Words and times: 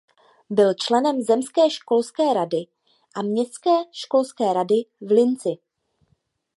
Byl 0.49 0.73
členem 0.73 1.21
zemské 1.21 1.69
školské 1.69 2.33
rady 2.33 2.65
a 3.15 3.21
městské 3.21 3.71
školské 3.91 4.53
rady 4.53 4.75
v 5.01 5.11
Linci. 5.11 5.49